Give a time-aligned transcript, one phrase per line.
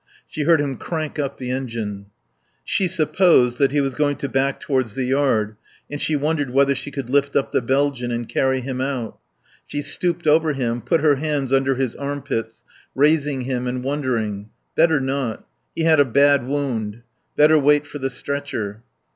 [0.27, 2.07] She heard him crank up the engine.
[2.63, 5.57] She supposed that he was going to back towards the yard,
[5.91, 9.19] and she wondered whether she could lift up the Belgian and carry him out.
[9.67, 12.63] She stooped over him, put her hands under his armpits,
[12.95, 14.49] raising him and wondering.
[14.75, 15.45] Better not.
[15.75, 17.03] He had a bad wound.
[17.35, 18.81] Better wait for the stretcher.